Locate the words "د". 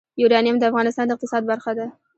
0.59-0.63, 1.07-1.11